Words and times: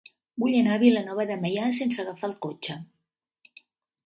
Vull 0.43 0.55
anar 0.61 0.71
a 0.77 0.81
Vilanova 0.83 1.25
de 1.33 1.37
Meià 1.43 1.67
sense 1.81 2.01
agafar 2.05 2.31
el 2.31 2.35
cotxe. 2.47 2.79